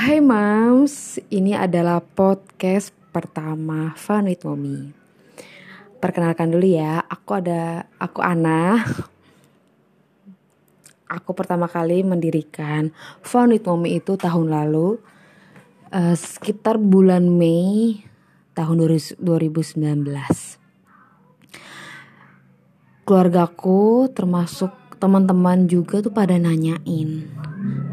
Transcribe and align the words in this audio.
Hai 0.00 0.16
Mams, 0.16 1.20
ini 1.28 1.52
adalah 1.52 2.00
podcast 2.00 2.88
pertama 3.12 3.92
Fun 4.00 4.32
with 4.32 4.48
Mommy. 4.48 4.96
Perkenalkan 6.00 6.56
dulu 6.56 6.72
ya, 6.72 7.04
aku 7.04 7.36
ada 7.36 7.84
aku 8.00 8.24
Ana. 8.24 8.80
Aku 11.04 11.36
pertama 11.36 11.68
kali 11.68 12.00
mendirikan 12.00 12.96
Fun 13.20 13.52
with 13.52 13.68
Mommy 13.68 14.00
itu 14.00 14.16
tahun 14.16 14.48
lalu 14.48 14.96
uh, 15.92 16.16
sekitar 16.16 16.80
bulan 16.80 17.28
Mei 17.28 18.00
tahun 18.56 18.80
2019. 18.80 19.20
Keluargaku 23.04 24.08
termasuk 24.16 24.72
teman-teman 24.96 25.68
juga 25.68 26.00
tuh 26.00 26.08
pada 26.16 26.40
nanyain 26.40 27.28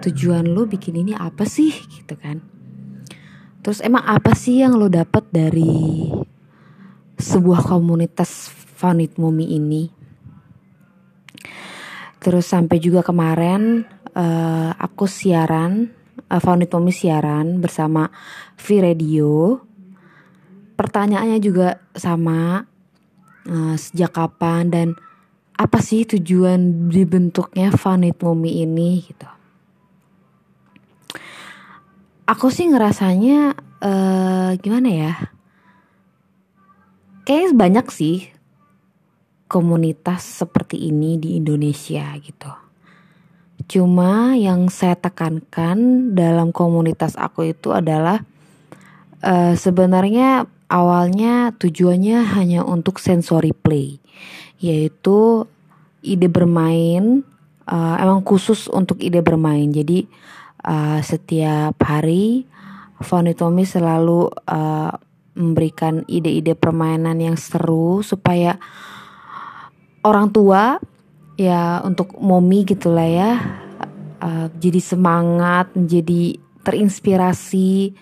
tujuan 0.00 0.48
lo 0.48 0.64
bikin 0.64 0.96
ini 1.04 1.12
apa 1.12 1.44
sih 1.44 1.70
gitu 1.70 2.16
kan. 2.16 2.40
Terus 3.60 3.84
emang 3.84 4.04
apa 4.08 4.32
sih 4.32 4.64
yang 4.64 4.80
lo 4.80 4.88
dapat 4.88 5.28
dari 5.28 6.08
sebuah 7.20 7.68
komunitas 7.68 8.48
Funit 8.80 9.20
Mumi 9.20 9.52
ini? 9.52 9.92
Terus 12.20 12.48
sampai 12.48 12.80
juga 12.80 13.04
kemarin 13.04 13.84
uh, 14.16 14.72
aku 14.80 15.04
siaran 15.04 15.92
uh, 16.32 16.40
Mumi 16.40 16.92
siaran 16.92 17.60
bersama 17.60 18.08
V 18.56 18.66
Radio. 18.80 19.60
Pertanyaannya 20.80 21.38
juga 21.44 21.76
sama 21.92 22.64
uh, 23.44 23.76
sejak 23.76 24.16
kapan 24.16 24.72
dan 24.72 24.88
apa 25.60 25.84
sih 25.84 26.08
tujuan 26.08 26.88
dibentuknya 26.88 27.68
Funit 27.76 28.16
Mumi 28.24 28.64
ini 28.64 29.04
gitu 29.04 29.39
aku 32.30 32.46
sih 32.54 32.70
ngerasanya 32.70 33.58
uh, 33.82 34.50
gimana 34.62 34.88
ya? 34.88 35.14
Kayaknya 37.26 37.50
banyak 37.58 37.86
sih 37.90 38.30
komunitas 39.50 40.22
seperti 40.22 40.78
ini 40.94 41.18
di 41.18 41.42
Indonesia 41.42 42.14
gitu. 42.22 42.54
Cuma 43.66 44.38
yang 44.38 44.70
saya 44.70 44.94
tekankan 44.94 46.10
dalam 46.14 46.54
komunitas 46.54 47.18
aku 47.18 47.50
itu 47.50 47.74
adalah 47.74 48.22
uh, 49.26 49.58
sebenarnya 49.58 50.46
awalnya 50.70 51.50
tujuannya 51.58 52.30
hanya 52.38 52.62
untuk 52.62 53.02
sensory 53.02 53.50
play 53.50 53.98
yaitu 54.62 55.50
ide 56.04 56.30
bermain 56.30 57.26
uh, 57.66 57.96
emang 57.98 58.22
khusus 58.22 58.70
untuk 58.70 59.02
ide 59.02 59.18
bermain. 59.18 59.66
Jadi 59.74 60.06
uh, 60.64 61.00
setiap 61.00 61.76
hari 61.84 62.44
Tommy 63.36 63.64
selalu 63.64 64.28
uh, 64.44 64.92
memberikan 65.32 66.04
ide-ide 66.04 66.52
permainan 66.52 67.16
yang 67.16 67.36
seru 67.40 68.04
supaya 68.04 68.60
orang 70.04 70.28
tua 70.28 70.76
ya 71.40 71.80
untuk 71.80 72.12
momi 72.20 72.68
gitulah 72.68 73.08
ya 73.08 73.30
uh, 74.20 74.46
jadi 74.52 74.80
semangat 74.84 75.72
menjadi 75.72 76.36
terinspirasi 76.60 77.96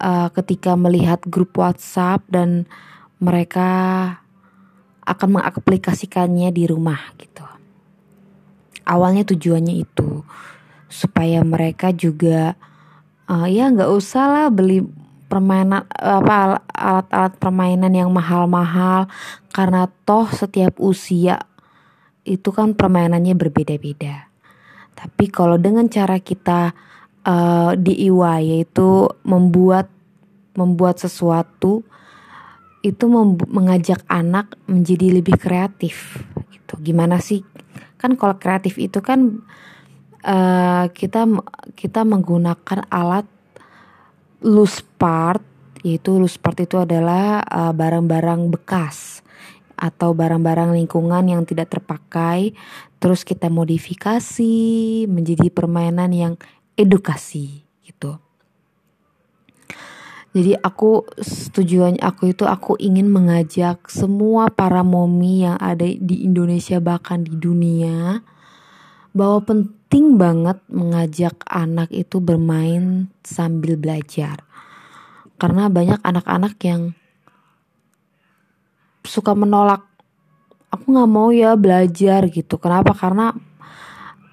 uh, 0.00 0.28
ketika 0.36 0.76
melihat 0.76 1.24
grup 1.24 1.56
WhatsApp 1.56 2.20
dan 2.28 2.68
mereka 3.16 3.70
akan 5.06 5.40
mengaplikasikannya 5.40 6.52
di 6.52 6.68
rumah 6.68 7.00
gitu. 7.16 7.46
Awalnya 8.86 9.24
tujuannya 9.24 9.80
itu 9.80 10.22
supaya 10.86 11.42
mereka 11.42 11.90
juga 11.90 12.54
uh, 13.26 13.46
ya 13.46 13.70
nggak 13.70 13.90
usah 13.90 14.24
lah 14.26 14.46
beli 14.48 14.82
permainan 15.26 15.82
apa 15.90 16.62
alat-alat 16.70 17.34
permainan 17.42 17.92
yang 17.92 18.10
mahal-mahal 18.14 19.10
karena 19.50 19.90
toh 20.06 20.30
setiap 20.30 20.78
usia 20.78 21.42
itu 22.26 22.50
kan 22.50 22.74
permainannya 22.74 23.38
berbeda-beda. 23.38 24.30
Tapi 24.96 25.30
kalau 25.30 25.58
dengan 25.58 25.86
cara 25.86 26.18
kita 26.18 26.74
uh, 27.26 27.72
di 27.78 28.06
IWA 28.10 28.42
yaitu 28.42 29.10
membuat 29.22 29.90
membuat 30.56 30.98
sesuatu 30.98 31.84
itu 32.80 33.04
mengajak 33.50 34.02
anak 34.06 34.54
menjadi 34.70 35.20
lebih 35.20 35.36
kreatif 35.38 36.22
gitu. 36.54 36.78
Gimana 36.80 37.18
sih? 37.18 37.42
Kan 37.98 38.14
kalau 38.14 38.38
kreatif 38.38 38.78
itu 38.78 39.02
kan 39.02 39.42
uh, 40.24 40.86
kita 40.94 41.28
kita 41.76 42.06
menggunakan 42.06 42.86
alat 42.88 43.26
loose 44.40 44.84
part 44.96 45.42
yaitu 45.84 46.16
loose 46.18 46.40
part 46.40 46.58
itu 46.58 46.82
adalah 46.82 47.46
eh, 47.46 47.72
barang-barang 47.72 48.50
bekas 48.50 49.22
atau 49.76 50.16
barang-barang 50.16 50.74
lingkungan 50.74 51.30
yang 51.30 51.42
tidak 51.46 51.70
terpakai 51.70 52.56
terus 52.98 53.22
kita 53.22 53.52
modifikasi 53.52 54.56
menjadi 55.06 55.52
permainan 55.52 56.10
yang 56.10 56.34
edukasi 56.74 57.62
gitu. 57.84 58.18
Jadi 60.36 60.52
aku 60.52 61.00
tujuan 61.56 61.96
aku 61.96 62.36
itu 62.36 62.44
aku 62.44 62.76
ingin 62.76 63.08
mengajak 63.08 63.88
semua 63.88 64.52
para 64.52 64.84
momi 64.84 65.48
yang 65.48 65.56
ada 65.56 65.86
di 65.86 66.28
Indonesia 66.28 66.76
bahkan 66.76 67.24
di 67.24 67.32
dunia 67.32 68.20
bahwa 69.16 69.40
penting 69.48 70.20
banget 70.20 70.60
mengajak 70.68 71.40
anak 71.48 71.88
itu 71.88 72.20
bermain 72.20 73.08
sambil 73.24 73.80
belajar. 73.80 74.44
Karena 75.40 75.72
banyak 75.72 76.04
anak-anak 76.04 76.54
yang 76.60 76.92
suka 79.08 79.32
menolak. 79.32 79.88
Aku 80.68 80.92
nggak 80.92 81.08
mau 81.08 81.32
ya 81.32 81.56
belajar 81.56 82.28
gitu. 82.28 82.60
Kenapa? 82.60 82.92
Karena 82.92 83.32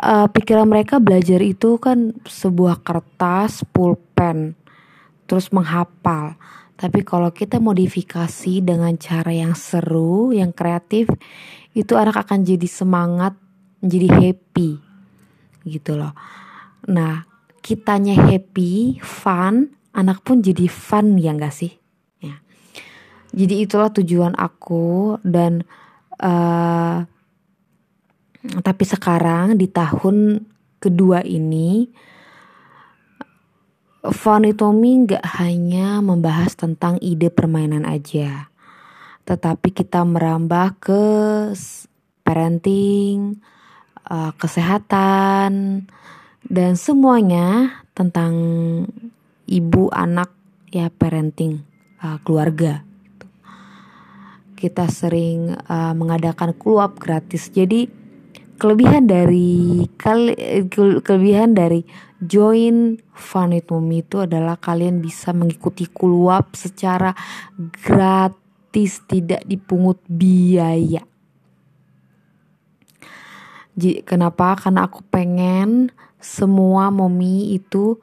uh, 0.00 0.26
pikiran 0.32 0.64
mereka 0.64 0.96
belajar 0.96 1.44
itu 1.44 1.76
kan 1.76 2.16
sebuah 2.24 2.80
kertas, 2.80 3.68
pulpen, 3.68 4.56
terus 5.28 5.52
menghafal. 5.52 6.40
Tapi 6.80 7.04
kalau 7.04 7.28
kita 7.28 7.60
modifikasi 7.60 8.64
dengan 8.64 8.96
cara 8.96 9.28
yang 9.28 9.52
seru, 9.52 10.32
yang 10.32 10.56
kreatif, 10.56 11.12
itu 11.76 11.92
anak 12.00 12.24
akan 12.24 12.40
jadi 12.40 12.64
semangat 12.64 13.36
menjadi 13.80 14.08
happy 14.08 14.70
gitu 15.68 15.96
loh. 15.96 16.12
Nah, 16.88 17.24
kitanya 17.60 18.16
happy, 18.16 19.00
fun, 19.04 19.72
anak 19.92 20.24
pun 20.24 20.40
jadi 20.40 20.64
fun 20.68 21.20
ya 21.20 21.36
gak 21.36 21.52
sih? 21.52 21.72
Ya. 22.20 22.40
Jadi 23.36 23.64
itulah 23.64 23.92
tujuan 23.92 24.32
aku 24.36 25.20
dan 25.24 25.64
uh, 26.20 27.04
tapi 28.40 28.84
sekarang 28.88 29.60
di 29.60 29.68
tahun 29.68 30.48
kedua 30.80 31.20
ini 31.20 31.92
Funny 34.00 34.56
Tommy 34.56 35.04
gak 35.04 35.44
hanya 35.44 36.00
membahas 36.00 36.56
tentang 36.56 36.96
ide 37.04 37.28
permainan 37.28 37.84
aja, 37.84 38.48
tetapi 39.28 39.76
kita 39.76 40.00
merambah 40.08 40.80
ke 40.80 41.04
parenting, 42.24 43.44
uh, 44.10 44.34
kesehatan 44.36 45.86
dan 46.44 46.72
semuanya 46.74 47.80
tentang 47.94 48.34
ibu 49.46 49.88
anak 49.94 50.34
ya 50.70 50.90
parenting 50.90 51.62
uh, 52.02 52.18
keluarga 52.26 52.82
gitu. 53.06 53.26
kita 54.58 54.90
sering 54.90 55.54
uh, 55.70 55.94
mengadakan 55.94 56.52
club 56.54 56.98
gratis 56.98 57.48
jadi 57.54 57.86
kelebihan 58.60 59.08
dari 59.08 59.88
kelebihan 61.00 61.56
dari 61.56 61.80
join 62.20 63.00
Fun 63.16 63.56
with 63.56 63.68
itu 63.92 64.24
adalah 64.24 64.60
kalian 64.60 65.00
bisa 65.00 65.32
mengikuti 65.32 65.88
club 65.88 66.52
secara 66.52 67.12
gratis 67.56 69.04
tidak 69.08 69.44
dipungut 69.48 70.00
biaya 70.08 71.09
Kenapa? 73.78 74.58
Karena 74.58 74.90
aku 74.90 75.04
pengen 75.08 75.94
semua 76.20 76.92
momi 76.92 77.56
itu 77.56 77.96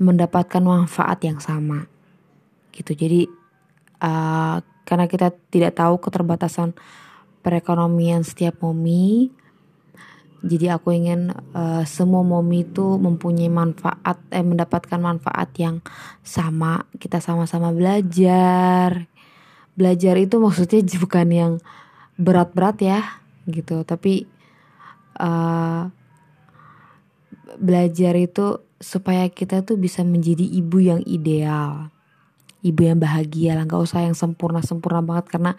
mendapatkan 0.00 0.64
manfaat 0.64 1.20
yang 1.26 1.38
sama. 1.38 1.84
Gitu. 2.72 2.96
Jadi 2.96 3.20
uh, 4.00 4.64
karena 4.88 5.06
kita 5.06 5.30
tidak 5.52 5.76
tahu 5.76 6.00
keterbatasan 6.00 6.72
perekonomian 7.44 8.24
setiap 8.24 8.64
momi, 8.64 9.28
jadi 10.40 10.80
aku 10.80 10.96
ingin 10.96 11.36
uh, 11.52 11.84
semua 11.84 12.24
momi 12.24 12.64
itu 12.64 12.96
mempunyai 12.96 13.52
manfaat, 13.52 14.16
eh 14.32 14.40
mendapatkan 14.40 14.96
manfaat 14.96 15.52
yang 15.60 15.84
sama. 16.24 16.88
Kita 16.96 17.20
sama-sama 17.20 17.76
belajar. 17.76 19.04
Belajar 19.76 20.16
itu 20.16 20.40
maksudnya 20.40 20.80
bukan 21.04 21.28
yang 21.28 21.52
berat-berat 22.16 22.80
ya, 22.80 23.00
gitu. 23.44 23.84
Tapi 23.84 24.24
uh, 25.18 25.90
belajar 27.58 28.14
itu 28.14 28.62
supaya 28.80 29.28
kita 29.28 29.66
tuh 29.66 29.76
bisa 29.76 30.06
menjadi 30.06 30.44
ibu 30.46 30.78
yang 30.80 31.00
ideal 31.04 31.90
ibu 32.60 32.80
yang 32.84 33.00
bahagia 33.00 33.56
lah. 33.56 33.64
Nggak 33.64 33.82
usah 33.82 34.04
yang 34.04 34.16
sempurna 34.16 34.60
sempurna 34.60 35.00
banget 35.00 35.32
karena 35.32 35.52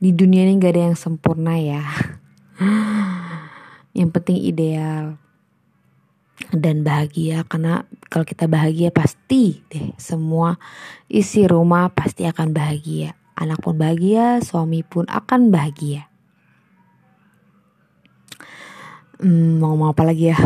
di 0.00 0.10
dunia 0.12 0.44
ini 0.48 0.56
nggak 0.56 0.72
ada 0.72 0.82
yang 0.92 0.98
sempurna 0.98 1.54
ya. 1.56 1.84
Yang 3.96 4.10
penting 4.12 4.36
ideal 4.44 5.16
dan 6.52 6.84
bahagia. 6.84 7.48
Karena 7.48 7.88
kalau 8.12 8.28
kita 8.28 8.44
bahagia 8.44 8.92
pasti 8.92 9.64
deh 9.72 9.96
semua 9.96 10.60
isi 11.08 11.48
rumah 11.48 11.88
pasti 11.88 12.28
akan 12.28 12.52
bahagia. 12.52 13.16
Anak 13.36 13.64
pun 13.64 13.80
bahagia 13.80 14.44
suami 14.44 14.84
pun 14.84 15.08
akan 15.08 15.48
bahagia 15.52 16.08
hmm, 19.20 19.60
mau 19.60 19.72
ngomong 19.72 19.92
apa 19.92 20.02
lagi 20.04 20.32
ya? 20.32 20.38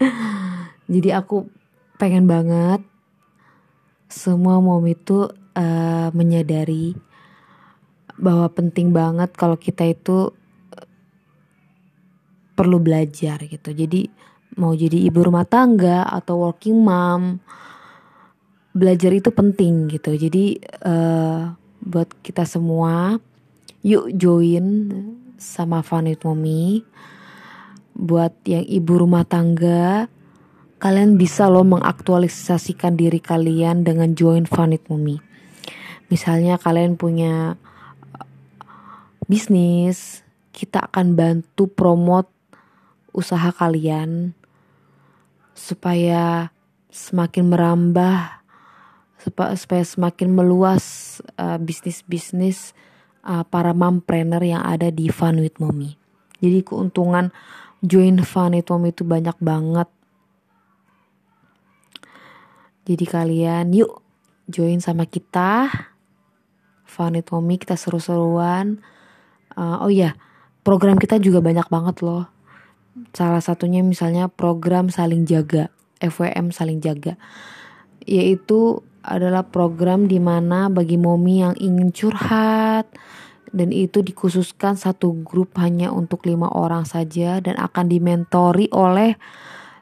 Jadi 0.92 1.10
aku 1.12 1.48
pengen 1.96 2.28
banget 2.28 2.84
semua 4.06 4.62
mom 4.62 4.84
itu 4.86 5.26
uh, 5.56 6.08
menyadari 6.14 6.94
bahwa 8.16 8.46
penting 8.48 8.94
banget 8.94 9.34
kalau 9.34 9.58
kita 9.60 9.84
itu 9.84 10.32
eh, 10.72 10.88
perlu 12.56 12.80
belajar 12.80 13.44
gitu. 13.44 13.74
Jadi 13.74 14.08
mau 14.56 14.72
jadi 14.72 15.04
ibu 15.10 15.20
rumah 15.20 15.44
tangga 15.44 16.08
atau 16.08 16.48
working 16.48 16.80
mom 16.80 17.42
belajar 18.72 19.12
itu 19.12 19.28
penting 19.34 19.90
gitu. 19.90 20.16
Jadi 20.16 20.62
uh, 20.86 21.52
buat 21.82 22.08
kita 22.24 22.48
semua 22.48 23.20
yuk 23.84 24.10
join 24.16 24.92
sama 25.36 25.84
Funit 25.84 26.24
Mommy 26.24 26.80
buat 27.96 28.32
yang 28.44 28.64
ibu 28.68 29.00
rumah 29.00 29.24
tangga 29.24 30.12
kalian 30.76 31.16
bisa 31.16 31.48
loh 31.48 31.64
mengaktualisasikan 31.64 33.00
diri 33.00 33.16
kalian 33.16 33.82
dengan 33.82 34.12
join 34.12 34.44
Funit 34.44 34.84
Mommy 34.92 35.16
misalnya 36.12 36.60
kalian 36.60 37.00
punya 37.00 37.56
bisnis 39.24 40.20
kita 40.52 40.92
akan 40.92 41.16
bantu 41.16 41.72
promote 41.72 42.28
usaha 43.16 43.48
kalian 43.56 44.36
supaya 45.56 46.52
semakin 46.92 47.48
merambah 47.48 48.44
supaya 49.34 49.82
semakin 49.82 50.30
meluas 50.30 51.18
uh, 51.34 51.58
bisnis-bisnis 51.58 52.76
uh, 53.26 53.42
para 53.42 53.74
mompreneur 53.74 54.38
yang 54.38 54.62
ada 54.62 54.94
di 54.94 55.10
Fun 55.10 55.42
with 55.42 55.58
Mommy. 55.58 55.98
Jadi 56.38 56.62
keuntungan 56.62 57.34
join 57.82 58.20
Mommy 58.22 58.62
itu 58.94 59.02
banyak 59.02 59.36
banget. 59.40 59.88
Jadi 62.86 63.04
kalian 63.04 63.74
yuk 63.74 64.00
join 64.46 64.78
sama 64.78 65.04
kita 65.10 65.66
Mommy 67.32 67.58
kita 67.58 67.74
seru-seruan. 67.74 68.78
Uh, 69.56 69.80
oh 69.82 69.90
ya, 69.90 70.14
program 70.62 71.00
kita 71.00 71.16
juga 71.16 71.40
banyak 71.40 71.66
banget 71.72 72.04
loh 72.04 72.36
Salah 73.12 73.44
satunya 73.44 73.84
misalnya 73.84 74.32
program 74.32 74.88
saling 74.88 75.28
jaga, 75.28 75.68
FWM 76.00 76.48
saling 76.48 76.80
jaga. 76.80 77.20
Yaitu 78.08 78.80
adalah 79.04 79.44
program 79.44 80.08
di 80.08 80.16
mana 80.16 80.72
bagi 80.72 80.96
momi 80.96 81.44
yang 81.44 81.54
ingin 81.60 81.92
curhat 81.92 82.88
dan 83.54 83.70
itu 83.70 84.02
dikhususkan 84.02 84.74
satu 84.74 85.22
grup 85.22 85.54
hanya 85.60 85.94
untuk 85.94 86.26
lima 86.26 86.50
orang 86.50 86.86
saja 86.88 87.38
dan 87.38 87.54
akan 87.58 87.86
dimentori 87.90 88.66
oleh 88.74 89.14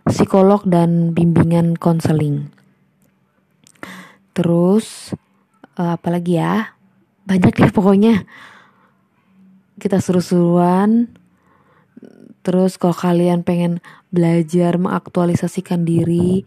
psikolog 0.04 0.60
dan 0.68 1.16
bimbingan 1.16 1.80
konseling. 1.80 2.52
Terus 4.36 5.16
uh, 5.78 5.96
apalagi 5.96 6.36
ya? 6.36 6.76
Banyak 7.24 7.54
deh 7.56 7.72
pokoknya. 7.72 8.28
Kita 9.80 10.02
seru-seruan. 10.02 11.08
Terus 12.44 12.76
kalau 12.76 12.92
kalian 12.92 13.40
pengen 13.40 13.80
belajar 14.12 14.76
mengaktualisasikan 14.76 15.88
diri, 15.88 16.44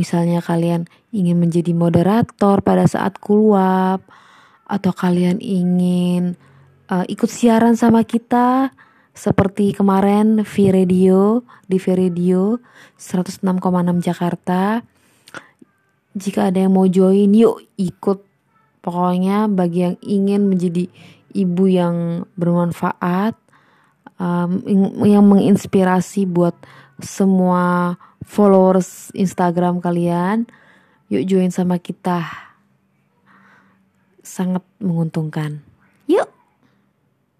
misalnya 0.00 0.40
kalian 0.40 0.88
ingin 1.12 1.36
menjadi 1.36 1.76
moderator 1.76 2.64
pada 2.64 2.88
saat 2.88 3.20
kuluap 3.20 4.00
atau 4.64 4.92
kalian 4.96 5.44
ingin 5.44 6.40
uh, 6.90 7.04
ikut 7.08 7.30
siaran 7.30 7.76
sama 7.78 8.04
kita 8.04 8.72
seperti 9.14 9.70
kemarin 9.72 10.42
V 10.42 10.54
Radio 10.74 11.46
di 11.70 11.78
V 11.78 11.86
Radio 11.94 12.58
106,6 12.98 13.46
Jakarta. 14.02 14.82
Jika 16.14 16.50
ada 16.50 16.58
yang 16.66 16.74
mau 16.74 16.86
join, 16.86 17.30
yuk 17.30 17.62
ikut. 17.78 18.22
Pokoknya 18.84 19.48
bagi 19.48 19.80
yang 19.80 19.96
ingin 20.04 20.42
menjadi 20.44 20.84
ibu 21.32 21.64
yang 21.64 22.28
bermanfaat, 22.36 23.32
um, 24.20 24.60
yang 25.02 25.24
menginspirasi 25.24 26.28
buat 26.28 26.52
semua 27.00 27.96
followers 28.22 29.08
Instagram 29.16 29.80
kalian. 29.80 30.44
Yuk 31.08 31.24
join 31.24 31.48
sama 31.48 31.80
kita. 31.80 32.28
Sangat 34.20 34.62
menguntungkan. 34.82 35.73